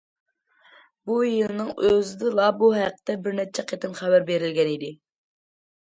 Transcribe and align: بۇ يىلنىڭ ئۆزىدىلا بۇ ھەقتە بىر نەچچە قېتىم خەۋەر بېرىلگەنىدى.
بۇ 1.09 1.17
يىلنىڭ 1.25 1.69
ئۆزىدىلا 1.85 2.49
بۇ 2.63 2.73
ھەقتە 2.79 3.19
بىر 3.23 3.39
نەچچە 3.43 3.69
قېتىم 3.73 3.97
خەۋەر 4.05 4.31
بېرىلگەنىدى. 4.35 4.95